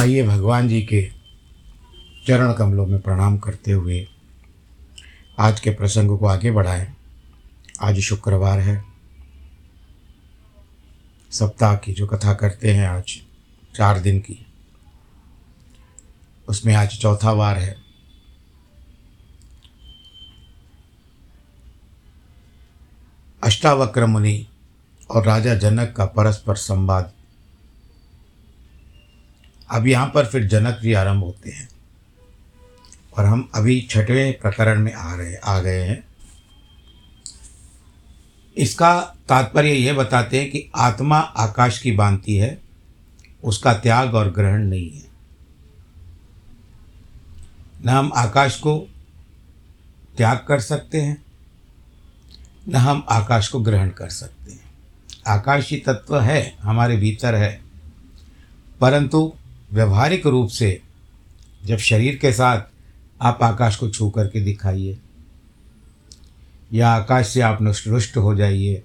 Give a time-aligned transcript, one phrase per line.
[0.00, 1.10] आइए भगवान जी के
[2.26, 4.08] चरण कमलों में प्रणाम करते हुए
[5.38, 6.96] आज के प्रसंग को आगे बढ़ाएँ।
[7.82, 8.84] आज शुक्रवार है।
[11.30, 13.20] सप्ताह की जो कथा करते हैं आज,
[13.74, 14.46] चार दिन की,
[16.48, 17.76] उसमें आज चौथा वार है।
[23.42, 24.46] अष्टावक्र मुनि
[25.10, 27.12] और राजा जनक का परस्पर संवाद
[29.70, 31.68] अब यहाँ पर फिर जनक जी आरंभ होते हैं।
[33.18, 36.04] और हम अभी छठवें प्रकरण में आ रहे, आ गए हैं।
[38.56, 42.62] इसका तात्पर्य यह बताते हैं कि आत्मा आकाश की बांति है,
[43.44, 45.04] उसका त्याग और ग्रहण नहीं है।
[47.84, 48.88] न हम आकाश को
[50.16, 51.22] त्याग कर सकते हैं,
[52.68, 54.70] न हम आकाश को ग्रहण कर सकते हैं।
[55.26, 57.60] आकाशी तत्व है, हमारे भीतर है,
[58.80, 59.32] परंतु
[59.72, 60.80] व्यवहारिक रूप से
[61.64, 62.62] जब शरीर के साथ
[63.20, 64.98] आप आकाश को छू करके दिखाइए,
[66.72, 68.82] या आकाश से आप रुष्ट हो जाइए,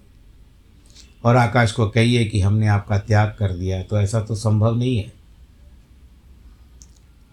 [1.25, 4.97] और आकाश को कहिए कि हमने आपका त्याग कर दिया तो ऐसा तो संभव नहीं
[4.97, 5.13] है।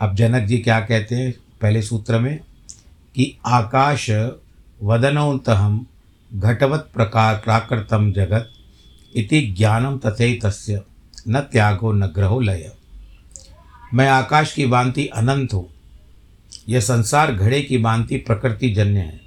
[0.01, 2.39] अब जनक जी क्या कहते हैं पहले सूत्र में?
[3.15, 4.11] कि आकाश
[4.83, 5.87] वदनोतहम
[6.33, 8.49] घटवत प्रकार प्राकृतम जगत
[9.17, 10.83] इति ज्ञानम तथे तस्य
[11.29, 12.73] न त्यागो न ग्रहो लय।
[13.95, 15.71] मैं आकाश की भांति अनंत हूँ।
[16.69, 19.21] यह संसार घड़े की भांति प्रकृति जन्य है।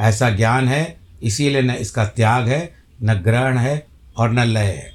[0.00, 3.86] ऐसा ज्ञान है, इसीलिए न इसका त्याग है, न ग्रहण है
[4.16, 4.92] और न लय है।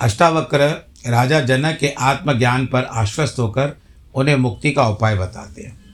[0.00, 3.76] अष्टावक्र राजा जनक के आत्मज्ञान पर आश्वस्त होकर
[4.14, 5.84] उन्हें मुक्ति का उपाय बताते हैं।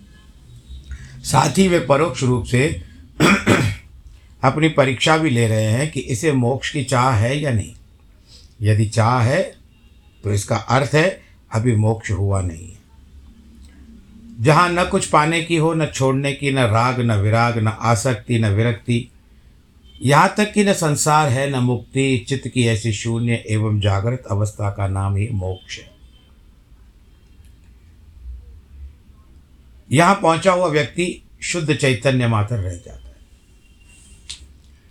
[1.24, 2.82] साथ ही वे परोक्ष रूप से
[4.44, 7.72] अपनी परीक्षा भी ले रहे हैं कि इसे मोक्ष की चाह है या नहीं।
[8.62, 9.59] यदि चाह है
[10.24, 11.22] तो इसका अर्थ है,
[11.54, 12.78] अभी मोक्ष हुआ नहीं है।
[14.40, 18.38] जहाँ न कुछ पाने की हो, न छोड़ने की, न राग, न विराग, न आसक्ति,
[18.38, 19.10] न विरक्ति,
[20.02, 24.70] यहाँ तक कि न संसार है, न मुक्ति, चित्त की ऐसी शून्य एवं जागृत अवस्था
[24.70, 25.90] का नाम ही मोक्ष है।
[29.92, 33.16] यहाँ पहुँचा हुआ व्यक्ति शुद्ध चैतन्य मात्र रह जाता है।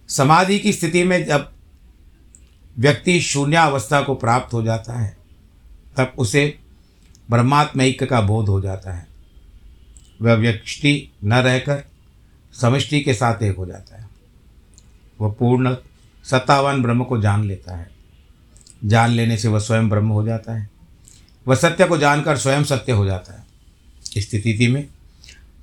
[0.08, 1.52] समाधि की स्थिति में जब
[2.80, 5.19] व्यक्ति शून्यावस्था को प्राप्त हो जाता है
[6.00, 6.60] तब उसे
[7.30, 9.08] ब्रह्मात्म ऐक्य का बोध हो जाता है।
[10.22, 11.84] वह व्यक्ति न रहकर
[12.54, 14.10] समष्टि के साथ एक हो जाता है।
[15.22, 15.76] वह पूर्ण
[16.24, 17.90] सत्तावान ब्रह्म को जान लेता है।
[18.86, 20.70] जान लेने से वह स्वयं ब्रह्म हो जाता है।
[21.48, 23.44] वह सत्य को जानकर स्वयं सत्य हो जाता है।
[24.18, 24.88] इस स्थिति में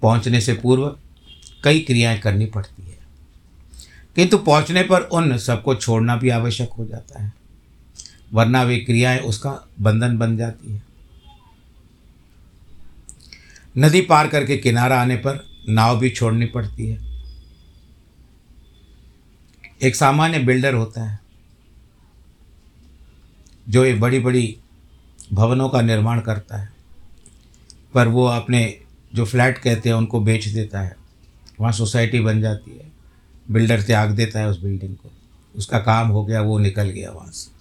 [0.03, 0.99] पहुँचने से पूर्व
[1.65, 2.99] कई क्रियाएँ करनी पड़ती है।
[4.17, 7.33] किंतु पहुँचने पर उन सबको छोड़ना भी आवश्यक हो जाता है।
[8.37, 10.83] वरना वे क्रियाएँ उसका बंधन बन जाती है।
[13.79, 16.99] नदी पार करके किनारा आने पर नाव भी छोड़नी पड़ती है।
[19.83, 21.19] एक सामान्य बिल्डर होता है,
[23.69, 24.57] जो एक बड़ी बड़ी
[25.33, 26.69] भवनों का निर्माण करता है,
[27.95, 28.81] पर वो अपने
[29.15, 30.97] जो फ्लैट कहते हैं उनको बेच देता है।
[31.61, 32.93] वहाँ सोसाइटी बन जाती है,
[33.51, 35.11] बिल्डर त्याग देता है उस बिल्डिंग को।
[35.55, 37.56] उसका काम हो गया, वो निकल गया वहाँ से।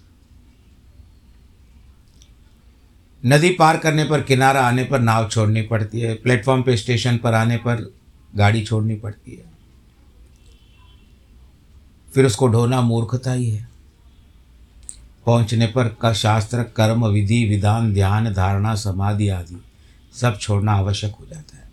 [3.25, 7.33] नदी पार करने पर किनारा आने पर नाव छोड़नी पड़ती है, प्लेटफॉर्म पे स्टेशन पर
[7.33, 7.91] आने पर
[8.35, 9.53] गाड़ी छोड़नी पड़ती है।
[12.09, 13.67] फिर उसको ढोना मूर्खता ही है।
[15.25, 19.61] पहुँचने पर का शास्त्र, कर्म, विधि, विधान, ध्यान, धारणा, समाधि आदि
[20.13, 21.69] सब छोड़ना आवश्यक हो जाता है,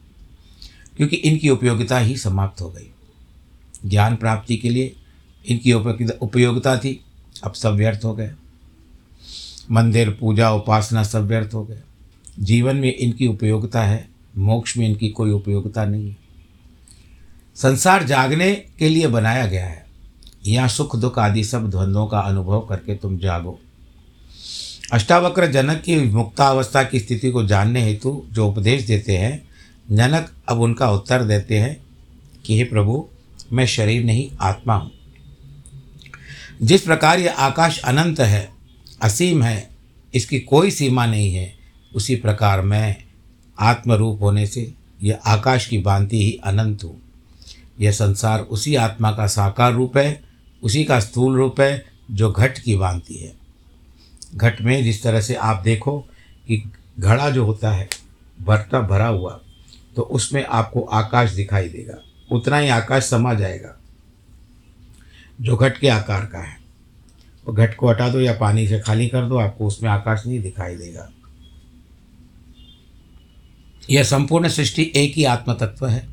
[0.97, 2.91] क्योंकि इनकी उपयोगिता ही समाप्त हो गई।
[3.87, 4.95] ज्ञान प्राप्ति के लिए
[5.45, 7.01] इनकी उपयोगिता थी,
[7.45, 8.31] अब सब व्यर्थ हो गए।
[9.73, 11.81] मंदिर, पूजा, उपासना सब व्यर्थ हो गए।
[12.41, 14.09] जीवन में इनकी उपयोगिता है,
[14.39, 16.17] मोक्ष में इनकी कोई उपयोगिता नहीं है।
[17.57, 19.87] संसार जागने के लिए बनाया गया है।
[20.47, 23.61] यहाँ सुख, दुख आदि सब द्वंद्वों का अनुभव करके तुम जागो।
[24.93, 29.49] अष्टावक्र जनक की मुक्तावस्था की स्थिति को जानने हेतु जो उपदेश देते हैं,
[29.91, 31.87] जनक अब उनका उत्तर देते हैं
[32.47, 33.09] कि, हे प्रभु,
[33.53, 34.91] मैं शरीर नहीं, आत्मा हूँ।
[36.63, 38.62] जिस प्रकार यह आकाश अनंत है
[39.03, 39.71] असीम है,
[40.15, 41.53] इसकी कोई सीमा नहीं है।
[41.93, 42.97] उसी प्रकार मैं
[43.59, 44.73] आत्मरूप होने से
[45.03, 47.01] यह आकाश की भांति ही अनंत हूँ।
[47.81, 50.23] यह संसार उसी आत्मा का साकार रूप है,
[50.63, 53.33] उसी का स्थूल रूप है, जो घट की भांति है।
[54.35, 55.99] घट में जिस तरह से आप देखो
[56.47, 56.63] कि
[56.99, 57.89] घड़ा जो होता है,
[58.39, 59.41] भरता भरा हुआ
[59.97, 61.99] तो उसमें आपको आकाश दिखाई देगा।
[62.31, 63.77] उतना ही आकाश समा जाएगा,
[65.41, 66.57] जो घट के आकार का है।
[67.51, 70.77] घट को हटा दो या पानी से खाली कर दो, आपको उसमें आकाश नहीं दिखाई
[70.77, 71.13] देगा।
[73.91, 76.09] यह संपूर्ण सृष्टि एक ही आत्म तत्व है।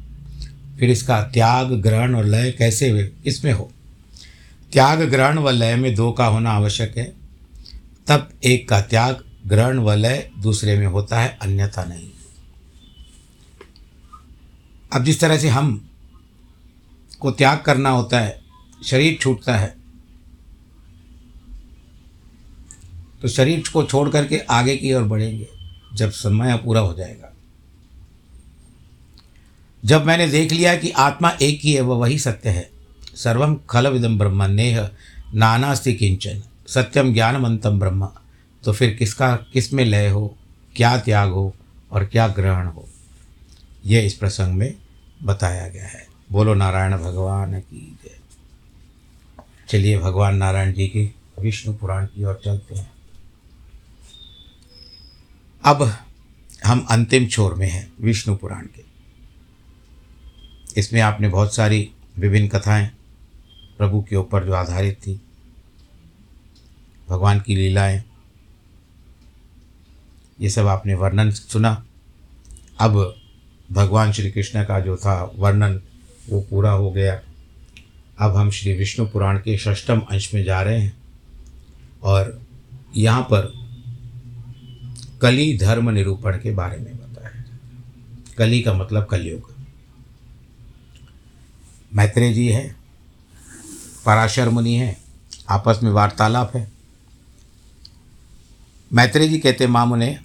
[0.80, 3.72] फिर इसका त्याग, ग्रहण और लय कैसे हुए इसमें हो?
[4.72, 7.14] त्याग, ग्रहण व लय में दो का होना आवश्यक है।
[8.08, 12.10] तब एक का त्याग, ग्रहण व लय दूसरे में होता है, अन्यथा नहीं।
[14.94, 15.90] अब जिस तरह से हम
[17.20, 18.42] को त्याग करना होता है,
[18.86, 19.79] शरीर छूटता है
[23.22, 25.48] तो शरीर को छोड़ करके आगे की ओर बढ़ेंगे,
[25.94, 27.34] जब समय पूरा हो जाएगा।
[29.86, 32.70] जब मैंने देख लिया कि आत्मा एक ही है, वह वही सत्य है।
[33.16, 34.90] सर्वम खल विदम ब्रह्म, नेह
[35.36, 38.10] नानास्ति किंचन सत्यम ज्ञानवंतम ब्रह्म।
[38.64, 40.38] तो फिर किसका, किसमें लय हो,
[40.76, 41.56] क्या त्याग हो
[41.92, 42.90] और क्या ग्रहण हो?
[43.86, 44.76] यह इस प्रसंग में
[45.24, 48.12] बताया गया है। बोलो नारायण भगवान की जय।
[49.70, 52.92] चलिए भगवान नारायण जी के विष्णु पुराण की ओर चलते हैं।
[55.64, 55.98] अब
[56.66, 58.84] हम अंतिम छोर में हैं, विष्णु पुराण के।
[60.78, 62.92] इसमें आपने बहुत सारी विभिन्न कथाएँ,
[63.78, 65.22] प्रभु के ऊपर जो आधारित थी,
[67.10, 68.04] भगवान की लीलाएँ,
[70.42, 71.86] ये सब आपने वर्णन सुना।
[72.80, 73.16] अब
[73.72, 75.82] भगवान श्री कृष्ण का जो था वर्णन,
[76.30, 77.22] वो पूरा हो गया।
[78.20, 80.98] अब हम श्री विष्णु पुराण के षष्टम अंश में जा रहे हैं
[82.04, 82.42] और
[82.98, 83.59] यहाँ पर
[85.22, 87.44] कली धर्म निरूपण के बारे में बताया
[88.38, 89.52] कली का मतलब कलयुग।
[91.94, 92.76] मैत्रेय जी है,
[94.06, 94.98] पराशर मुनि है,
[95.50, 96.72] आपस में वार्तालाप है।
[98.94, 100.20] मैत्रेय जी कहते मामू ने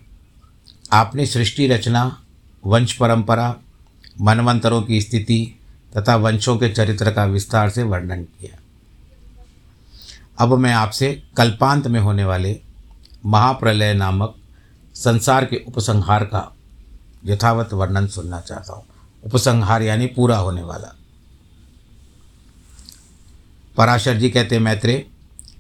[0.93, 2.23] आपने सृष्टि रचना,
[2.67, 3.57] वंश परंपरा,
[4.21, 5.55] मनवंतरों की स्थिति
[5.97, 8.59] तथा वंशों के चरित्र का विस्तार से वर्णन किया।
[10.39, 12.61] अब मैं आपसे कल्पांत में होने वाले
[13.27, 14.37] महाप्रलय नामक
[14.95, 16.51] संसार के उपसंहार का
[17.25, 18.85] यथावत वर्णन सुनना चाहता हूँ।
[19.25, 20.95] उपसंहार यानी पूरा होने वाला।
[23.77, 25.05] पराशर जी कहते मैत्रेय,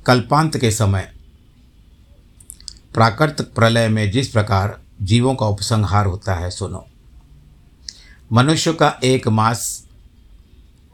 [0.07, 1.11] कल्पांत के समय
[2.95, 6.87] प्राकृत प्रलय में जिस प्रकार जीवों का उपसंहार होता है, सुनो।
[8.33, 9.85] मनुष्य का एक मास,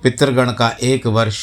[0.00, 1.40] पितृगण का एक वर्ष,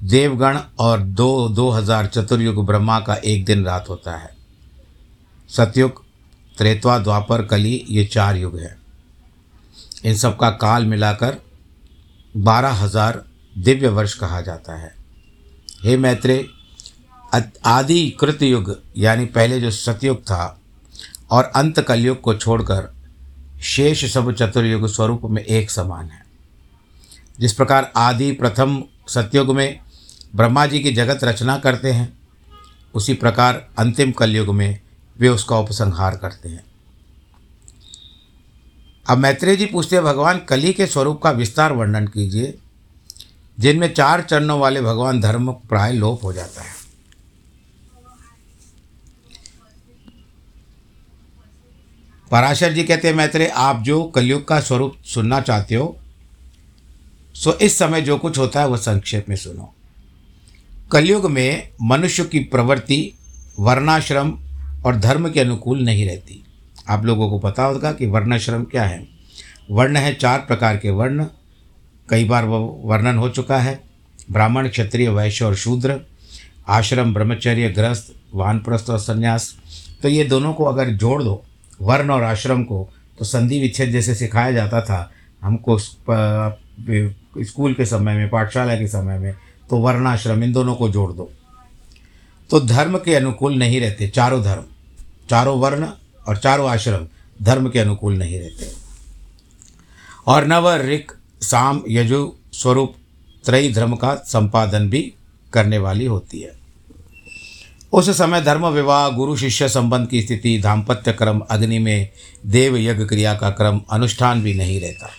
[0.00, 4.41] देवगण और दो दो हज़ार चतुर्युग ब्रह्मा का एक दिन रात होता है।
[5.52, 6.04] सतयुग,
[6.56, 8.76] त्रेतवा, द्वापर, कली, ये चार युग हैं।
[10.04, 11.36] इन सब का काल मिलाकर
[12.34, 13.22] बारह हज़ार
[13.56, 14.94] दिव्य वर्ष कहा जाता है।
[15.84, 16.46] हे मैत्रे
[17.66, 20.58] आदि कृत युग, यानी पहले जो सतयुग था
[21.30, 22.92] और अंत कलयुग को छोड़कर
[23.64, 26.20] शेष सब चतुर्युग स्वरूप में एक समान है।
[27.40, 29.80] जिस प्रकार आदि प्रथम सतयुग में
[30.34, 32.12] ब्रह्मा जी की जगत रचना करते हैं,
[32.94, 34.80] उसी प्रकार अंतिम कलयुग में
[35.22, 36.64] वे उसका उपसंहार करते हैं।
[39.10, 42.58] अब मैत्रेय जी पूछते हैं, भगवान, कली के स्वरूप का विस्तार वर्णन कीजिए,
[43.60, 46.74] जिनमें चार चरणों वाले भगवान धर्म प्राय लोप हो जाता है।
[52.30, 55.98] पराशर जी कहते हैं, मैत्रेय, आप जो कलयुग का स्वरूप सुनना चाहते हो,
[57.34, 59.74] सो इस समय जो कुछ होता है वह संक्षेप में सुनो।
[60.92, 63.14] कलयुग में मनुष्य की प्रवृत्ति,
[63.60, 64.38] वर्णाश्रम
[64.84, 66.42] और धर्म के अनुकूल नहीं रहती।
[66.88, 69.06] आप लोगों को पता होगा कि वर्णाश्रम क्या है।
[69.70, 71.26] वर्ण है चार प्रकार के वर्ण।
[72.08, 73.80] कई बार वर्णन हो चुका है।
[74.32, 76.00] ब्राह्मण, क्षत्रिय, वैश्य और शूद्र।
[76.68, 79.54] आश्रम, ब्रह्मचर्य ग्रस्त वानप्रस्थ और संन्यास।
[80.02, 81.42] तो ये दोनों को अगर जोड़ दो,
[81.82, 85.10] वर्ण और आश्रम को तो संधि विच्छेद जैसे सिखाया जाता था
[85.42, 89.34] हमको स्कूल के समय में, पाठशाला के समय में
[89.70, 91.30] तो वर्णाश्रम इन दोनों को जोड़ दो।
[92.50, 94.64] तो धर्म के अनुकूल नहीं रहते, चारों धर्म।
[95.32, 95.88] चारों वर्ण
[96.28, 97.08] और चारों आश्रम
[97.42, 98.72] धर्म के अनुकूल नहीं रहते।
[100.26, 101.12] और नव ऋक
[101.42, 102.94] साम यजु स्वरूप
[103.44, 105.12] त्रयी धर्म का संपादन भी
[105.52, 106.52] करने वाली होती है।
[107.92, 112.10] उस समय धर्म विवाह, गुरु शिष्य संबंध की स्थिति, दाम्पत्य क्रम, अग्नि में
[112.46, 115.10] देव यज्ञ क्रिया का क्रम, अनुष्ठान भी नहीं रहता।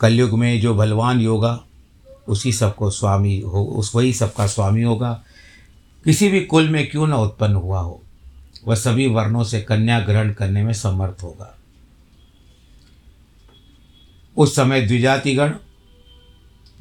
[0.00, 1.60] कलयुग में जो बलवान योगा,
[2.28, 5.22] उसी सबको स्वामी हो, उस वही सबका स्वामी होगा।
[6.04, 8.02] किसी भी कुल में क्यों न उत्पन्न हुआ हो।
[8.66, 11.58] वह सभी वर्णों से कन्या ग्रहण करने में समर्थ होगा।
[14.36, 15.54] उस समय द्विजातिगण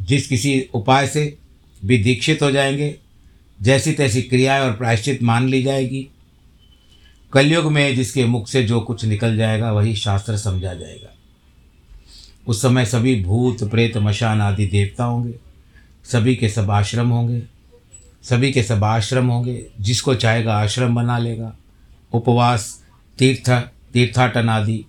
[0.01, 1.37] जिस किसी उपाय से
[1.85, 2.95] भी दीक्षित हो जाएँगे,
[3.61, 6.07] जैसी तैसी क्रियाएँ और प्रायश्चित मान ली जाएगी।
[7.33, 11.15] कलयुग में जिसके मुख से जो कुछ निकल जाएगा, वही शास्त्र समझा जाएगा।
[12.47, 15.35] उस समय सभी भूत, प्रेत, मशान आदि देवता होंगे।
[16.05, 17.43] सभी के सब आश्रम होंगे।
[18.23, 21.57] सभी के सब आश्रम होंगे। जिसको चाहेगा आश्रम बना लेगा।
[22.15, 22.83] उपवास,
[23.17, 23.49] तीर्थ
[23.93, 24.85] तीर्थाटन आदि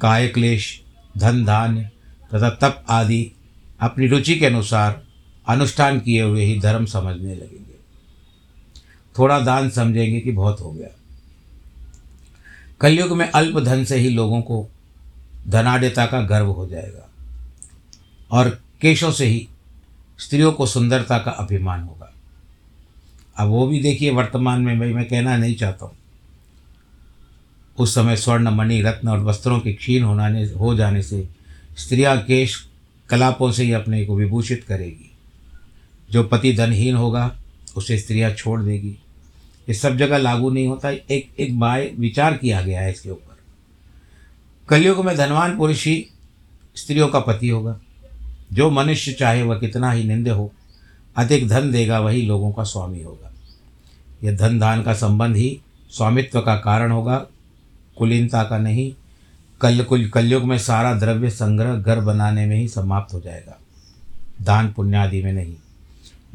[0.00, 0.80] काय क्लेश
[1.18, 1.90] धन धान्य
[2.34, 3.32] तथा तप आदि
[3.80, 5.02] अपनी रुचि के अनुसार
[5.48, 7.76] अनुष्ठान किए हुए ही धर्म समझने लगेंगे।
[9.18, 10.88] थोड़ा दान समझेंगे कि बहुत हो गया।
[12.80, 14.68] कलयुग में अल्प धन से ही लोगों को
[15.48, 17.08] धनाढ़ता का गर्व हो जाएगा
[18.30, 18.48] और
[18.80, 19.48] केशों से ही
[20.18, 22.12] स्त्रियों को सुंदरता का अभिमान होगा।
[23.36, 25.97] अब वो भी देखिए वर्तमान में भाई, मैं कहना नहीं चाहता हूँ।
[27.78, 31.28] उस समय स्वर्ण, मणि, रत्न और वस्त्रों के क्षीण होने हो जाने से
[31.78, 32.68] स्त्रियाँ केश
[33.08, 35.10] कलापों से ही अपने को विभूषित करेगी।
[36.10, 37.36] जो पति धनहीन होगा,
[37.76, 38.96] उसे स्त्रियाँ छोड़ देगी।
[39.68, 43.36] ये सब जगह लागू नहीं होता। एक एक बाय विचार किया गया है इसके ऊपर।
[44.68, 46.06] कलयुग में धनवान पुरुष ही
[46.76, 47.80] स्त्रियों का पति होगा।
[48.52, 50.52] जो मनुष्य चाहे वह कितना ही निंदे हो,
[51.16, 53.32] अधिक धन देगा वही लोगों का स्वामी होगा।
[54.24, 57.26] यह धन दान का संबंध ही स्वामित्व का कारण होगा।
[57.98, 58.92] कुलीनता का नहीं,
[59.60, 63.58] कल कुल कलयुग में सारा द्रव्य संग्रह घर बनाने में ही समाप्त हो जाएगा।
[64.42, 65.54] दान पुण्य आदि में नहीं,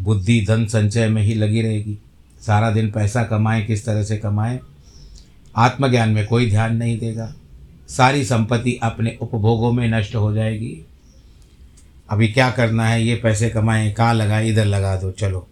[0.01, 1.97] बुद्धि धन संचय में ही लगी रहेगी।
[2.41, 4.59] सारा दिन पैसा कमाएँ, किस तरह से कमाएँ,
[5.55, 7.33] आत्मज्ञान में कोई ध्यान नहीं देगा।
[7.89, 10.85] सारी संपत्ति अपने उपभोगों में नष्ट हो जाएगी।
[12.09, 15.47] अभी क्या करना है, ये पैसे कमाएँ, कहाँ लगाए, इधर लगा दो, चलो।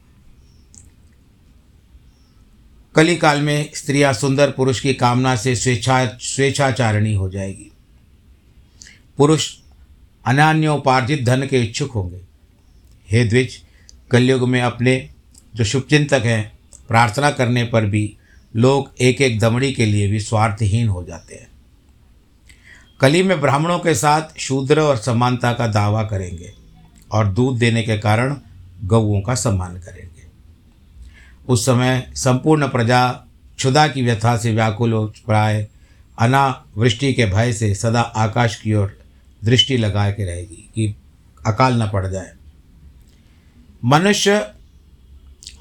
[2.96, 7.72] कली काल में स्त्रियाँ सुंदर पुरुष की कामना से स्वेच्छा, स्वेच्छाचारिणी हो जाएगी।
[9.18, 9.56] पुरुष
[10.26, 12.22] अनान्योपार्जित धन के इच्छुक होंगे।
[13.12, 13.64] हे द्विज,
[14.12, 15.10] कलयुग में अपने
[15.56, 16.52] जो शुभचिंतक हैं,
[16.88, 18.18] प्रार्थना करने पर भी
[18.56, 21.48] लोग एक एक दमड़ी के लिए भी स्वार्थहीन हो जाते हैं।
[23.00, 26.54] कली में ब्राह्मणों के साथ शूद्र और समानता का दावा करेंगे
[27.12, 28.38] और दूध देने के कारण
[28.84, 30.11] गऊओं का सम्मान करेंगे।
[31.52, 33.12] उस समय संपूर्ण प्रजा
[33.58, 35.68] क्षुदा की व्यथा से व्याकुल प्राय
[36.20, 39.00] अनावृष्टि के भय से सदा आकाश की ओर
[39.44, 40.96] दृष्टि लगा के रहेगी कि
[41.46, 42.32] अकाल न पड़ जाए।
[43.86, 44.52] मनुष्य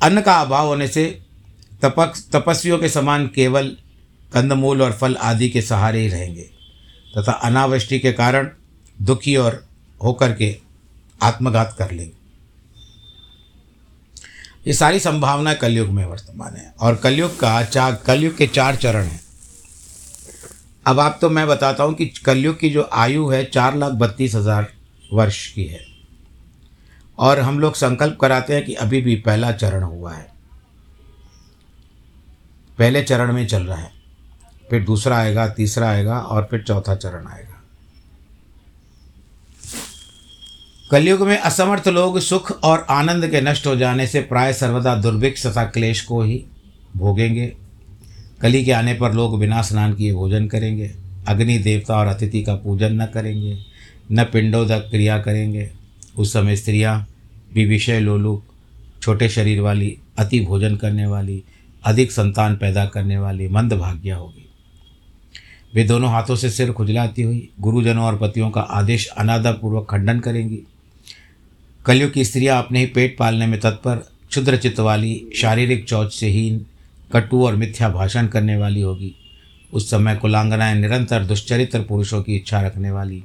[0.03, 1.21] अन्न का अभाव होने से
[1.83, 3.77] तपक, तपस्वियों के समान केवल
[4.33, 6.51] कंदमूल और फल आदि के सहारे ही रहेंगे।
[7.19, 8.49] तथा अनावृष्टि के कारण
[9.03, 9.67] दुखी और
[10.05, 10.59] होकर के
[11.23, 12.20] आत्मघात कर लेंगे।
[14.65, 19.05] ये सारी संभावनाएँ कलयुग में वर्तमान है और कलयुग का चार, कलयुग के चार चरण
[19.05, 19.21] हैं।
[20.87, 24.35] अब आप तो मैं बताता हूँ कि कलयुग की जो आयु है, चार लाख बत्तीस
[24.35, 24.73] हज़ार
[25.11, 25.81] वर्ष की है।
[27.19, 30.29] और हम लोग संकल्प कराते हैं कि अभी भी पहला चरण हुआ है।
[32.79, 33.93] पहले चरण में चल रहा है,
[34.69, 37.50] फिर दूसरा आएगा, तीसरा आएगा और फिर चौथा चरण आएगा।
[40.91, 45.47] कलयुग में असमर्थ लोग सुख और आनंद के नष्ट हो जाने से प्राय सर्वदा दुर्भिक्ष
[45.47, 46.45] तथा क्लेश को ही
[46.97, 47.47] भोगेंगे।
[48.41, 50.91] कली के आने पर लोग बिना स्नान किए भोजन करेंगे।
[51.29, 53.59] अग्नि देवता और अतिथि का पूजन न करेंगे,
[54.13, 55.71] न पिंडोदक क्रिया करेंगे।
[56.17, 57.07] उस समय स्त्रियाँ
[57.55, 58.45] भी विषय लोलुप
[59.03, 61.43] छोटे शरीर वाली, अति भोजन करने वाली,
[61.85, 64.49] अधिक संतान पैदा करने वाली, मंद भाग्या होगी।
[65.75, 70.63] वे दोनों हाथों से सिर खुजलाती हुई गुरुजनों और पतियों का आदेश अनादरपूर्वक खंडन करेंगी।
[71.87, 73.97] कलयुग की स्त्रियाँ अपने ही पेट पालने में तत्पर,
[74.29, 76.67] क्षुद्र चित्त वाली, शारीरिक चौच से हीन,
[77.13, 79.15] कटु और मिथ्या भाषण करने वाली होगी।
[79.73, 83.23] उस समय कुलांगनाएँ निरंतर दुश्चरित्र पुरुषों की इच्छा रखने वाली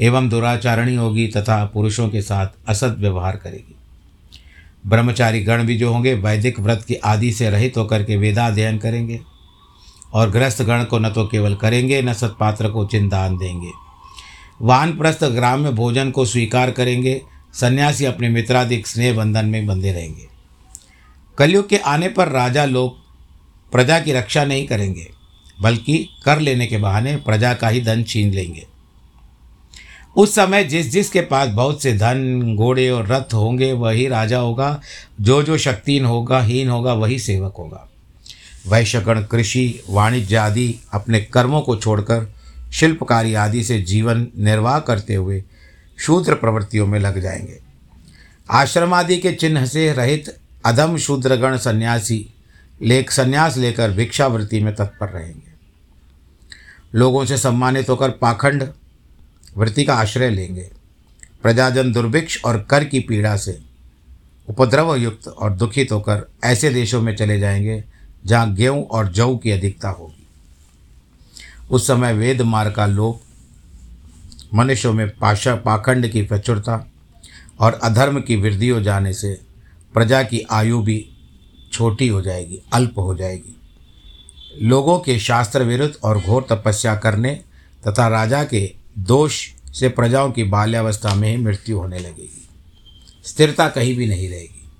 [0.00, 3.74] एवं दुराचारणी होगी तथा पुरुषों के साथ असद व्यवहार करेगी।
[4.86, 9.20] ब्रह्मचारी गण भी जो होंगे, वैदिक व्रत की आदि से रहित होकर के वेदाध्ययन करेंगे
[10.14, 13.70] और ग्रस्त गण को न तो केवल करेंगे, न सत्पात्र को चिंतान देंगे।
[14.62, 17.22] वानप्रस्थ ग्राम्य भोजन को स्वीकार करेंगे
[17.54, 20.26] सन्यासी अपने मित्राधिक स्नेह बंधन में बंधे रहेंगे।
[21.38, 22.96] कलयुग के आने पर राजा लोग
[23.72, 25.10] प्रजा की रक्षा नहीं करेंगे,
[25.60, 28.66] बल्कि कर लेने के बहाने प्रजा का ही धन छीन लेंगे।
[30.16, 34.80] उस समय जिस जिसके पास बहुत से धन, घोड़े और रथ होंगे, वही राजा होगा।
[35.20, 37.88] जो जो शक्तिहीन होगा, हीन होगा, वही सेवक होगा।
[38.68, 42.26] वैश्यगण कृषि, वाणिज्य आदि अपने कर्मों को छोड़कर,
[42.72, 45.42] शिल्पकारी आदि से जीवन निर्वाह करते हुए
[46.02, 47.58] शूद्र प्रवृत्तियों में लग जाएँगे।
[48.50, 52.30] आश्रम आदि के चिन्ह से रहित अधम शूद्रगण सन्यासी
[52.82, 55.52] लेख, संन्यास लेकर भिक्षावृत्ति में तत्पर रहेंगे।
[56.94, 58.68] लोगों से सम्मानित होकर पाखंड
[59.56, 60.70] वृत्ति का आश्रय लेंगे।
[61.42, 63.58] प्रजाजन दुर्भिक्ष और कर की पीड़ा से
[64.48, 67.84] उपद्रव युक्त और दुखित होकर ऐसे देशों में चले जाएँगे,
[68.26, 70.26] जहाँ गेहूँ और जौ की अधिकता होगी।
[71.70, 73.22] उस समय वेद मार्ग का लोप
[74.54, 76.92] मनुष्यों में पाशा पाखंड की प्रचुरता
[77.60, 79.40] और अधर्म की वृद्धि हो जाने से
[79.94, 81.08] प्रजा की आयु भी
[81.72, 83.56] छोटी हो जाएगी, अल्प हो जाएगी।
[84.62, 87.40] लोगों के शास्त्र विरुद्ध और घोर तपस्या करने
[87.88, 92.48] तथा राजा के दोष से प्रजाओं की बाल्यावस्था में ही मृत्यु होने लगेगी।
[93.24, 94.70] स्थिरता कहीं भी नहीं रहेगी।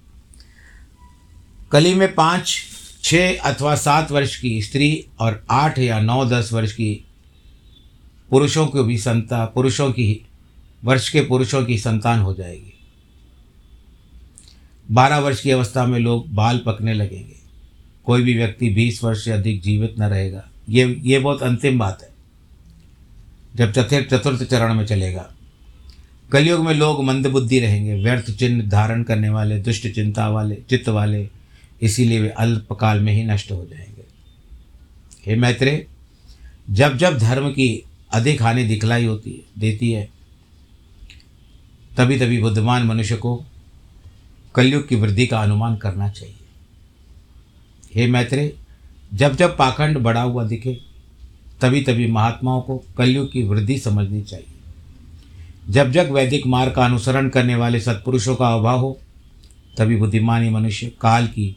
[1.73, 2.63] कली में पाँच
[3.03, 7.12] छः अथवा सात वर्ष की स्त्री और आठ या नौ, दस वर्ष की
[8.33, 10.27] पुरुषों को भी संता, पुरुषों की
[10.85, 12.79] वर्ष के पुरुषों की संतान हो जाएगी।
[14.91, 17.37] बारह वर्ष की अवस्था में लोग बाल पकने लगेंगे।
[18.07, 22.03] कोई भी व्यक्ति बीस वर्ष से अधिक जीवित न रहेगा। ये ये बहुत अंतिम बात
[22.03, 22.09] है।
[23.57, 25.35] जब चतुर्थ चतुर्थ चरण में चलेगा।
[26.33, 31.29] कलयुग में लोग मंदबुद्धि रहेंगे, व्यर्थ चिन्ह धारण करने वाले, दुष्ट चिंता वाले, चित्त वाले,
[31.83, 34.05] इसीलिए वे अल्पकाल में ही नष्ट हो जाएँगे।
[35.27, 35.87] हे मैत्रे
[36.71, 40.11] जब जब धर्म की अधिक हानि दिखलाई होती है, देती है।
[41.97, 43.45] तभी तभी बुद्धिमान मनुष्य को
[44.55, 46.35] कलयुग की वृद्धि का अनुमान करना चाहिए।
[47.95, 48.57] हे मैत्रे
[49.15, 50.81] जब जब पाखंड बढ़ा हुआ दिखे
[51.61, 54.47] तभी तभी महात्माओं को कलयुग की वृद्धि समझनी चाहिए।
[55.69, 59.01] जब जब वैदिक मार्ग का अनुसरण करने वाले सत्पुरुषों का अभाव हो,
[59.79, 61.57] तभी बुद्धिमानी मनुष्य काल की,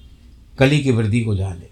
[0.60, 1.68] कली की वृद्धि को जाने।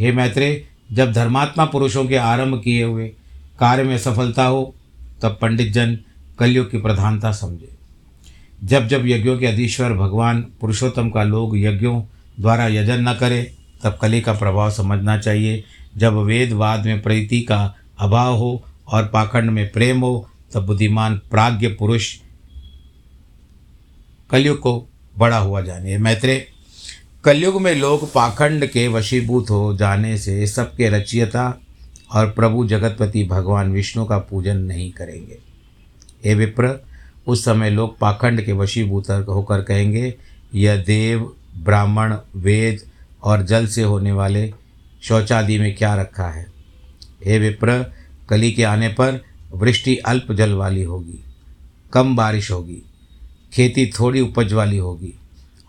[0.00, 3.12] हे मैत्रे जब धर्मात्मा पुरुषों के आरंभ किए हुए
[3.58, 4.74] कार्य में सफलता हो,
[5.22, 5.98] तब पंडित जन
[6.38, 7.68] कलयुग की प्रधानता समझे।
[8.64, 12.02] जब जब यज्ञों के अधीश्वर भगवान पुरुषोत्तम का लोग यज्ञों
[12.40, 15.64] द्वारा यजन न करे, तब कली का प्रभाव समझना चाहिए।
[15.96, 21.68] जब वेदवाद में प्रीति का अभाव हो और पाखंड में प्रेम हो, तब बुद्धिमान प्राज्ञ
[21.68, 22.16] पुरुष
[24.30, 24.88] कलयुग को
[25.18, 26.48] बड़ा हुआ जाने। मैत्रे
[27.24, 31.60] कलयुग में लोग पाखंड के वशीभूत हो जाने से सबके रचियता
[32.14, 35.38] और प्रभु जगतपति भगवान विष्णु का पूजन नहीं करेंगे।
[36.24, 36.84] हे विप्र,
[37.26, 40.14] उस समय लोग पाखंड के वशीभूत होकर कहेंगे,
[40.54, 42.80] यह देव, ब्राह्मण, वेद
[43.22, 44.52] और जल से होने वाले
[45.02, 46.46] शौचादि में क्या रखा है?
[47.24, 47.92] हे विप्र,
[48.28, 49.20] कली के आने पर
[49.52, 51.24] वृष्टि अल्प जल वाली होगी,
[51.92, 52.82] कम बारिश होगी,
[53.52, 55.12] खेती थोड़ी उपज वाली होगी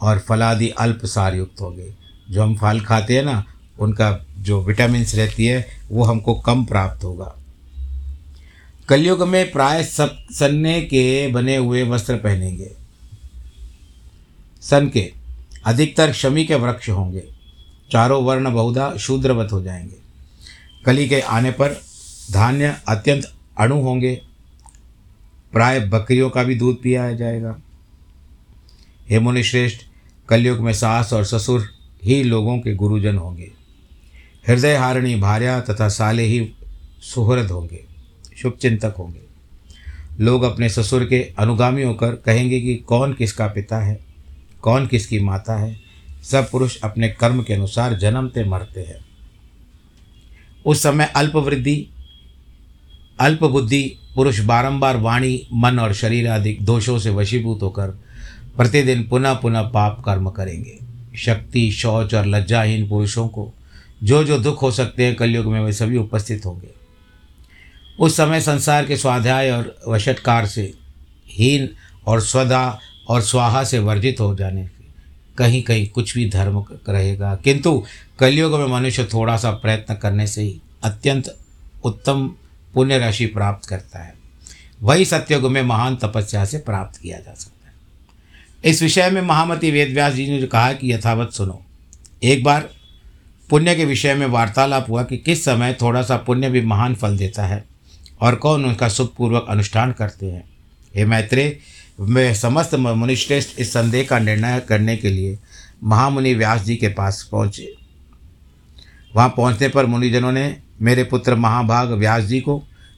[0.01, 1.93] और फलादि अल्प सार युक्त होंगे।
[2.29, 3.43] जो हम फल खाते हैं ना,
[3.79, 4.11] उनका
[4.45, 7.35] जो विटामिन्स रहती है, वो हमको कम प्राप्त होगा।
[8.89, 12.71] कलयुग में प्राय सब सन्ने के बने हुए वस्त्र पहनेंगे।
[14.61, 15.13] सन के
[15.65, 17.23] अधिकतर शमी के वृक्ष होंगे।
[17.91, 19.95] चारों वर्ण बहुधा शूद्रवत हो जाएँगे।
[20.85, 21.81] कली के आने पर
[22.31, 24.21] धान्य अत्यंत अणु होंगे।
[25.53, 27.59] प्राय बकरियों का भी दूध पिया जाएगा।
[29.09, 29.81] हे मुनि श्रेष्ठ
[30.29, 31.69] कलयुग में सास और ससुर
[32.03, 33.51] ही लोगों के गुरुजन होंगे।
[34.47, 36.51] हृदय हारिणी भार्या तथा साले ही
[37.01, 37.83] सुहृद होंगे
[38.37, 39.21] शुभ चिंतक होंगे।
[40.19, 43.99] लोग अपने ससुर के अनुगामी होकर कहेंगे कि कौन किसका पिता है,
[44.61, 45.75] कौन किसकी माता है?
[46.23, 48.99] सब पुरुष अपने कर्म के अनुसार जन्मते मरते हैं।
[50.65, 51.87] उस समय अल्पवृद्धि,
[53.19, 53.83] अल्पबुद्धि
[54.15, 57.87] पुरुष बारंबार वाणी, मन और शरीर आदि दोषों से वशीभूत होकर
[58.57, 60.79] प्रतिदिन पुनः पुनः पाप कर्म करेंगे।
[61.17, 63.53] शक्ति, शौच और लज्जाहीन पुरुषों को
[64.05, 66.67] जो जो दुख हो सकते हैं कलयुग में, वे सभी उपस्थित होंगे।
[67.99, 70.73] उस समय संसार के स्वाध्याय और वशटकार से
[71.29, 71.69] हीन
[72.07, 74.69] और स्वदा और स्वाहा से वर्जित हो जाने
[75.37, 77.85] कहीं कहीं कुछ भी धर्म रहेगा। किंतु
[78.19, 81.37] कलयुग में मनुष्य थोड़ा सा प्रयत्न करने से ही अत्यंत
[81.83, 82.27] उत्तम
[82.73, 84.15] पुण्य राशि प्राप्त करता है।
[84.81, 87.73] वही सत्ययुग में महान तपस्या से प्राप्त किया जा सकता है।
[88.71, 91.65] इस विषय में महामती वेदव्यास जी ने कहा कि यथावत सुनो।
[92.23, 92.69] एक बार
[93.49, 97.17] पुण्य के विषय में वार्तालाप हुआ कि किस समय थोड़ा सा पुण्य भी महान फल
[97.17, 97.63] देता है
[98.21, 100.43] और कौन उनका सुखपूर्वक अनुष्ठान करते हैं।
[100.95, 101.57] हे मैत्रेय
[101.99, 105.37] में समस्त मुनिश्रेष्ठ इस संदेह का निर्णय करने के लिए
[105.83, 107.73] महामुनि व्यास जी के पास पहुँचे।
[109.15, 112.57] वहाँ पहुँचने पर मुनिजनों ने मेरे पुत्र महाभाग व्यास जी को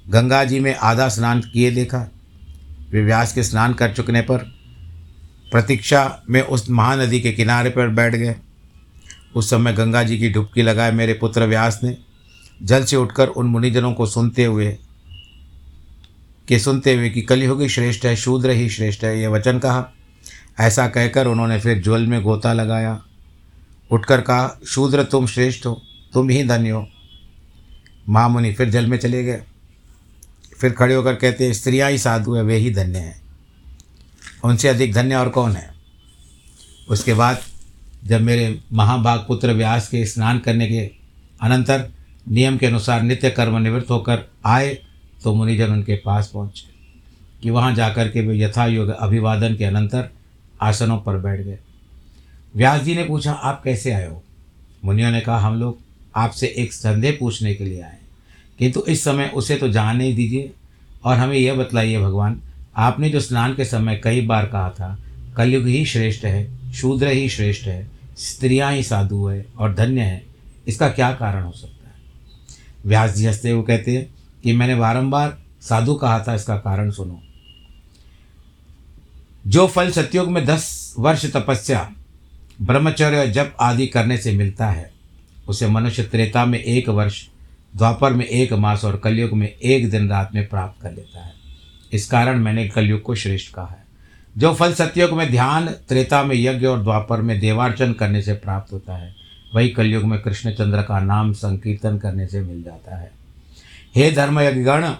[0.09, 2.07] गंगा जी में आधा स्नान किए देखा।
[2.91, 4.37] वे व्यास के स्नान कर चुकने पर
[5.51, 8.35] प्रतीक्षा में उस महानदी के किनारे पर बैठ गए।
[9.37, 11.97] उस समय गंगा जी की डुबकी लगाए मेरे पुत्र व्यास ने।
[12.63, 14.77] जल से उठकर उन मुनिजनों को सुनते हुए,
[16.47, 19.93] कि सुनते हुए कि कलयुगी श्रेष्ठ है, शूद्र ही श्रेष्ठ है, ये वचन कहा।
[20.59, 23.03] ऐसा कहकर उन्होंने फिर ज्वल में गोता लगाया।
[23.91, 25.81] उठकर कहा, शूद्र तुम श्रेष्ठ हो,
[26.13, 26.87] तुम ही धन्य हो।
[28.09, 29.41] महामुनि फिर जल में चले गए।
[30.61, 33.21] फिर खड़े होकर कहते हैं स्त्रियाँ ही साधु है, वे ही धन्य हैं।
[34.43, 35.73] उनसे अधिक धन्य और कौन है?
[36.89, 37.39] उसके बाद
[38.07, 40.79] जब मेरे महाभाग पुत्र व्यास के स्नान करने के
[41.41, 41.87] अनंतर
[42.27, 44.77] नियम के अनुसार नित्य कर्म निवृत्त होकर आए
[45.23, 46.65] तो मुनिजन उनके पास पहुँचे
[47.43, 50.09] कि वहाँ जाकर के वे यथा योग अभिवादन के अनंतर
[50.61, 51.57] आसनों पर बैठ गए।
[52.55, 54.23] व्यास जी ने पूछा, आप कैसे आए हो?
[54.85, 55.79] मुनियों ने कहा, हम लोग
[56.15, 57.97] आपसे एक संदेह पूछने के लिए आए
[58.59, 60.51] किंतु इस समय उसे तो जाने ही दीजिए
[61.03, 62.41] और हमें यह बतलाइए भगवान,
[62.77, 64.97] आपने जो स्नान के समय कई बार कहा था,
[65.37, 70.25] कलयुग ही श्रेष्ठ है, शूद्र ही श्रेष्ठ है स्त्रियाँ ही साधु है और धन्य है।
[70.67, 71.95] इसका क्या कारण हो सकता है?
[72.85, 77.21] व्यास जी हँसते हुए कहते हैं कि मैंने बारंबार साधु कहा था, इसका कारण सुनो।
[79.47, 81.91] जो फल सत्युग में दस वर्ष तपस्या,
[82.61, 84.91] ब्रह्मचर्य जप आदि करने से मिलता है,
[85.47, 87.27] उसे मनुष्य त्रेता में एक वर्ष,
[87.77, 91.33] द्वापर में एक मास और कलयुग में एक दिन रात में प्राप्त कर लेता है।
[91.93, 93.86] इस कारण मैंने कलयुग को श्रेष्ठ कहा है।
[94.37, 98.73] जो फल सत्युग में ध्यान, त्रेता में यज्ञ और द्वापर में देवार्चन करने से प्राप्त
[98.73, 99.15] होता है,
[99.55, 103.11] वही कलयुग में कृष्णचंद्र का नाम संकीर्तन करने से मिल जाता है।
[103.95, 104.93] हे धर्मयज्ञगण,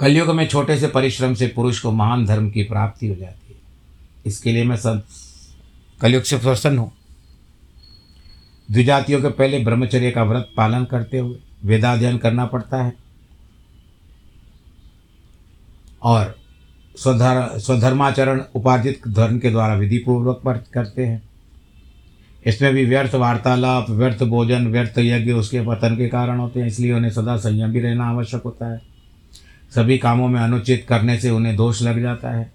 [0.00, 3.58] कलयुग में छोटे से परिश्रम से पुरुष को महान धर्म की प्राप्ति हो जाती है।
[4.26, 5.04] इसके लिए मैं सब
[6.00, 6.92] कलयुग से प्रसन्न हूँ।
[8.70, 12.92] द्विजातियों के पहले ब्रह्मचर्य का व्रत पालन करते हुए वेदाध्ययन करना पड़ता है।
[16.02, 16.41] और
[16.96, 21.22] स्वधर स्वधर्माचरण उपार्जित धर्म के द्वारा विधि पूर्वक करते हैं।
[22.46, 26.92] इसमें भी व्यर्थ वार्तालाप, व्यर्थ भोजन, व्यर्थ यज्ञ उसके पतन के कारण होते हैं, इसलिए
[26.92, 28.80] उन्हें सदा संयम भी रहना आवश्यक होता है।
[29.74, 32.52] सभी कामों में अनुचित करने से उन्हें दोष लग जाता है।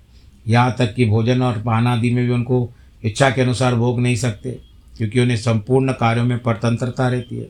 [0.47, 2.69] यहाँ तक कि भोजन और पान आदि में भी उनको
[3.04, 4.60] इच्छा के अनुसार भोग नहीं सकते,
[4.97, 7.50] क्योंकि उन्हें संपूर्ण कार्यों में परतंत्रता रहती है।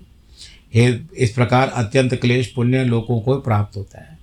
[0.74, 4.17] हे, इस प्रकार अत्यंत क्लेश पुण्य लोगों को प्राप्त होता है।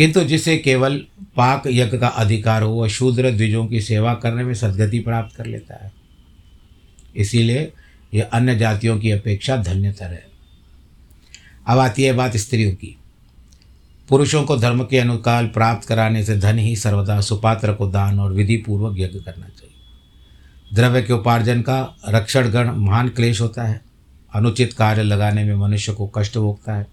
[0.00, 1.04] किंतु जिसे केवल
[1.36, 5.46] पाक यज्ञ का अधिकार हो, वह शूद्र द्विजों की सेवा करने में सदगति प्राप्त कर
[5.46, 5.92] लेता है।
[7.16, 7.72] इसीलिए
[8.14, 10.26] यह अन्य जातियों की अपेक्षा धन्यतर है।
[11.66, 12.96] अब आती है बात स्त्रियों की।
[14.08, 18.32] पुरुषों को धर्म के अनुकाल प्राप्त कराने से धन ही सर्वदा सुपात्र को दान और
[18.32, 19.74] विधि पूर्वक यज्ञ करना चाहिए।
[20.74, 23.80] द्रव्य के उपार्जन का रक्षण गण महान क्लेश होता है।
[24.34, 26.86] अनुचित कार्य लगाने में मनुष्य को कष्ट भोगता है।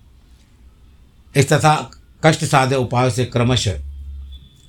[1.36, 1.92] इस तथा
[2.26, 3.80] कष्ट साधे उपाय से क्रमशः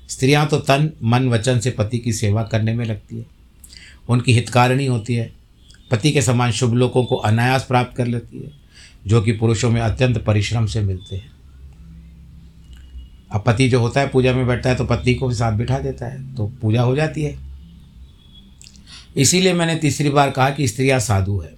[0.08, 3.26] स्त्रियाँ तो तन, मन, वचन से पति की सेवा करने में लगती है।
[4.08, 5.32] उनकी हितकारिणी होती है।
[5.90, 8.50] पति के समान शुभ लोगों को अनायास प्राप्त कर लेती है,
[9.06, 11.30] जो कि पुरुषों में अत्यंत परिश्रम से मिलते हैं।
[13.32, 15.78] अब पति जो होता है, पूजा में बैठता है तो पत्नी को भी साथ बिठा
[15.78, 17.36] देता है तो पूजा हो जाती है।
[19.16, 21.52] इसीलिए मैंने तीसरी बार कहा कि स्त्रियाँ साधु है।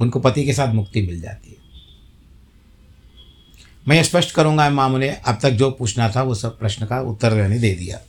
[0.00, 1.47] उनको पति के साथ मुक्ति मिल जाती है।
[3.88, 7.34] मैं स्पष्ट करूँगा माम ने अब तक जो पूछना था, वो सब प्रश्न का उत्तर
[7.34, 8.00] मैंने दे दिया।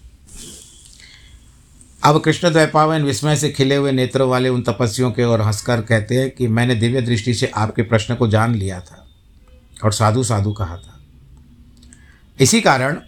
[2.04, 6.16] अब कृष्ण द्वैपावन विस्मय से खिले हुए नेत्रों वाले उन तपस्वियों के और हंसकर कहते
[6.16, 9.08] हैं कि मैंने दिव्य दृष्टि से आपके प्रश्न को जान लिया था
[9.84, 11.00] और साधु साधु कहा था।
[12.40, 13.02] इसी कारण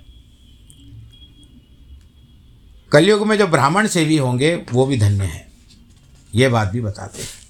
[2.92, 5.52] कलयुग में जो ब्राह्मण सेवी होंगे, वो भी धन्य हैं।
[6.36, 7.41] ये बात भी बताते हैं।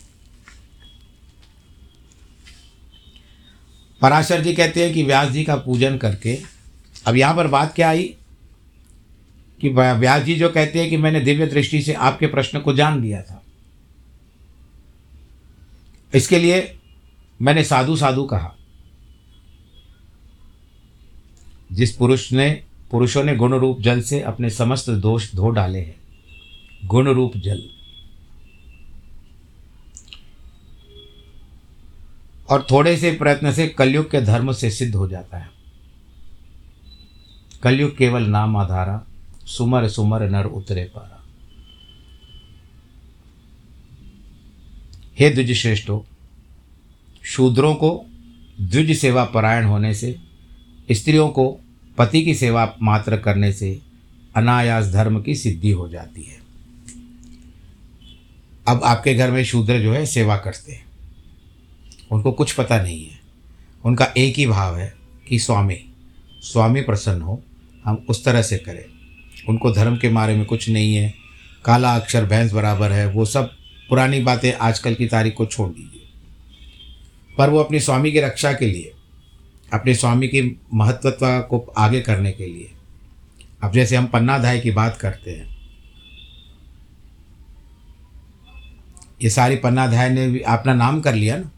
[4.02, 6.38] पराशर जी कहते हैं कि व्यास जी का पूजन करके,
[7.08, 8.04] अब यहाँ पर बात क्या आई?
[9.62, 13.02] कि व्यास जी जो कहते हैं कि मैंने दिव्य दृष्टि से आपके प्रश्न को जान
[13.02, 13.44] लिया था।
[16.14, 16.76] इसके लिए
[17.42, 18.56] मैंने साधु साधु कहा,
[21.72, 25.96] जिस पुरुष ने, पुरुषों ने गुण रूप जल से अपने समस्त दोष धो डाले हैं,
[26.86, 27.64] गुण रूप जल।
[32.52, 35.50] और थोड़े से प्रयत्न से कलयुग के धर्म से सिद्ध हो जाता है।
[37.64, 39.08] कलयुग केवल नाम आधारा,
[39.46, 41.26] सुमर सुमर नर उतरे पारा।
[45.20, 46.06] हे द्विज श्रेष्ठो
[47.24, 48.06] शूद्रों को
[48.62, 50.20] द्विज सेवा परायण होने से,
[50.92, 51.60] स्त्रियों को
[51.98, 53.82] पति की सेवा मात्र करने से
[54.36, 56.40] अनायास धर्म की सिद्धि हो जाती है।
[58.68, 60.91] अब आपके घर में शूद्र जो है सेवा करते हैं।
[62.12, 63.20] उनको कुछ पता नहीं है।
[63.86, 64.94] उनका एक ही भाव है
[65.28, 65.78] कि स्वामी
[66.44, 67.44] स्वामी प्रसन्न हो,
[67.86, 68.86] हम उस तरह से करें।
[69.50, 71.14] उनको धर्म के बारे में कुछ नहीं है,
[71.66, 73.52] काला अक्षर, भैंस बराबर है, वो सब
[73.90, 76.10] पुरानी बातें आजकल की तारीख को छोड़ दीजिए।
[77.38, 78.92] पर वो अपने स्वामी की रक्षा के लिए,
[79.74, 82.72] अपने स्वामी की महत्वत्व को आगे करने के लिए।
[83.64, 85.58] अब जैसे हम पन्नाधाय की बात करते हैं,
[89.22, 91.52] ये सारी पन्नाधाय ने भी अपना नाम कर लिया ना?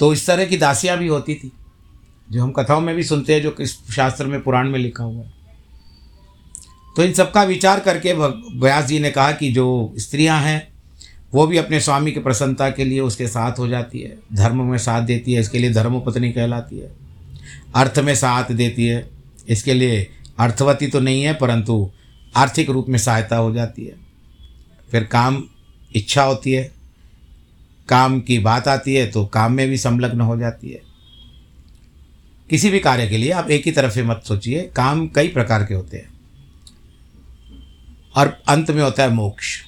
[0.00, 1.50] तो इस तरह की दासियाँ भी होती थी,
[2.30, 5.24] जो हम कथाओं में भी सुनते हैं, जो किस शास्त्र में पुराण में लिखा हुआ
[5.24, 5.36] है।
[6.96, 10.68] तो इन सबका विचार करके व्यास जी ने कहा कि जो स्त्रियाँ हैं,
[11.34, 14.78] वो भी अपने स्वामी की प्रसन्नता के लिए उसके साथ हो जाती है। धर्म में
[14.78, 16.92] साथ देती है, इसके लिए धर्मपत्नी कहलाती है।
[17.74, 19.08] अर्थ में साथ देती है,
[19.48, 20.06] इसके लिए
[20.38, 21.90] अर्थवती तो नहीं है, परंतु
[22.36, 23.94] आर्थिक रूप में सहायता हो जाती है।
[24.90, 25.42] फिर काम,
[25.92, 26.77] इच्छा होती है
[27.88, 30.82] काम की बात आती है तो काम में भी संलग्न हो जाती है।
[32.50, 35.64] किसी भी कार्य के लिए आप एक ही तरफ़ से मत सोचिए, काम कई प्रकार
[35.64, 36.20] के होते हैं।
[38.16, 39.62] और अंत में होता है मोक्ष।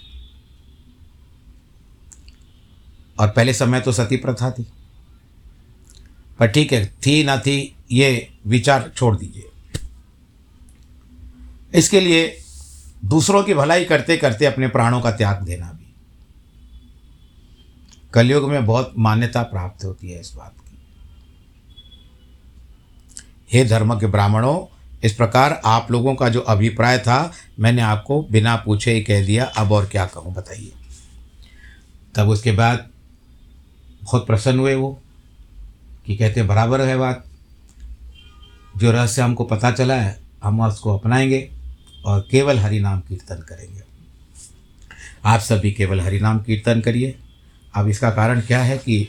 [3.19, 4.67] और पहले समय तो सती प्रथा थी।
[6.39, 9.47] पर ठीक है, थी ना थी, ये विचार छोड़ दीजिए।
[11.75, 12.39] इसके लिए
[13.05, 15.80] दूसरों की भलाई करते करते अपने प्राणों का त्याग देना।
[18.15, 20.79] कलयुग में बहुत मान्यता प्राप्त होती है इस बात की।
[23.53, 28.57] हे धर्म के ब्राह्मणों, इस प्रकार आप लोगों का जो अभिप्राय था, मैंने आपको बिना
[28.57, 30.73] पूछे ही कह दिया। अब और क्या कहूँ, बताइए।
[32.15, 32.89] तब उसके बाद
[34.05, 35.03] बहुत प्रसन्न हुए वो,
[36.07, 37.25] कि कहते बराबर है बात।
[38.77, 41.51] जो रहस्य हमको पता चला है, हम उसको अपनाएँगे
[42.05, 43.83] और केवल हरि नाम कीर्तन करेंगे।
[45.25, 47.19] आप सभी केवल हरि नाम कीर्तन करिए।
[47.75, 49.07] अब इसका कारण क्या है कि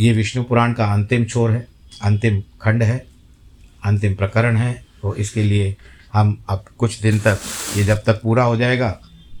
[0.00, 1.66] ये विष्णु पुराण का अंतिम छोर है,
[2.02, 3.04] अंतिम खंड है,
[3.84, 5.74] अंतिम प्रकरण है तो इसके लिए
[6.14, 7.38] हम अब कुछ दिन तक,
[7.76, 8.88] ये जब तक पूरा हो जाएगा,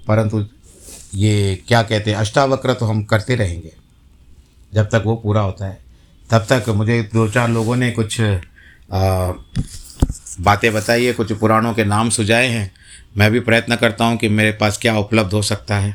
[0.08, 0.44] परंतु
[1.14, 3.72] ये क्या कहते हैं, अष्टावक्र तो हम करते रहेंगे।
[4.72, 5.78] जब तक वो पूरा होता है,
[6.30, 8.20] तब तक मुझे दो चार लोगों ने कुछ
[10.40, 12.70] बातें बताई है, कुछ पुराणों के नाम सुझाए हैं।
[13.16, 15.94] मैं भी प्रयत्न करता हूँ कि मेरे पास क्या उपलब्ध हो सकता है।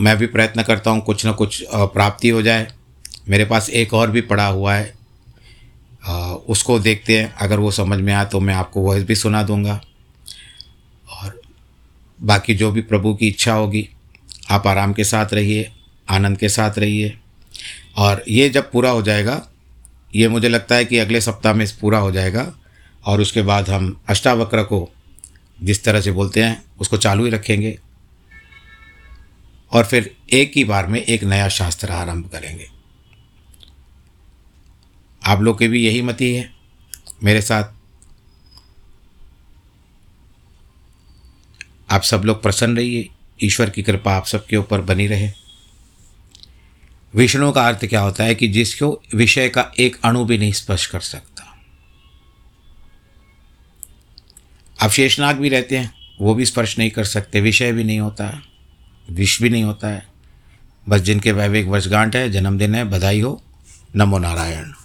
[0.00, 2.66] मैं भी प्रयत्न करता हूँ कुछ ना कुछ प्राप्ति हो जाए।
[3.28, 4.92] मेरे पास एक और भी पड़ा हुआ है।
[6.48, 9.80] उसको देखते हैं। अगर वो समझ में आए तो मैं आपको वह भी सुना दूँगा।
[11.12, 11.40] और
[12.20, 13.88] बाकी जो भी प्रभु की इच्छा होगी,
[14.50, 15.70] आप आराम के साथ रहिए,
[16.08, 17.16] आनंद के साथ रहिए।
[17.96, 19.42] और ये जब पूरा हो जाएगा,
[20.14, 22.52] ये मुझे लगता है कि अगले सप्ताह में पूरा हो जाएगा।
[23.04, 24.88] और उसके बाद हम अष्टावक्र को
[25.62, 27.78] जिस तरह से बोलते हैं, उसको चालू ही रखेंगे।
[29.72, 32.70] और फिर एक ही बार में एक नया शास्त्र आरंभ करेंगे।
[35.26, 36.54] आप लोग की भी यही मति है
[37.22, 37.64] मेरे साथ
[41.90, 43.08] आप सब लोग प्रसन्न रहिए।
[43.42, 45.32] ईश्वर की कृपा आप सबके ऊपर बनी रहे।
[47.14, 50.86] विष्णु का अर्थ क्या होता है कि जिसको विषय का एक अणु भी नहीं स्पर्श
[50.86, 51.58] कर सकता।
[54.82, 58.26] अब शेषनाग भी रहते हैं, वो भी स्पर्श नहीं कर सकते, विषय भी नहीं होता।
[58.26, 58.47] है
[59.10, 60.06] विष भी नहीं होता है।
[60.88, 63.42] बस जिनके वैविक वर्षगांठ है, जन्मदिन है, बधाई हो।
[63.96, 64.72] नमो नारायण।